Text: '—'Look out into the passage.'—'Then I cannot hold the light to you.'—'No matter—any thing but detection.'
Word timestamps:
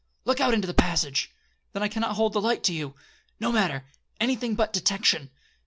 '—'Look 0.25 0.39
out 0.41 0.55
into 0.55 0.65
the 0.65 0.73
passage.'—'Then 0.73 1.83
I 1.83 1.87
cannot 1.87 2.15
hold 2.15 2.33
the 2.33 2.41
light 2.41 2.63
to 2.63 2.73
you.'—'No 2.73 3.51
matter—any 3.51 4.35
thing 4.35 4.55
but 4.55 4.73
detection.' 4.73 5.29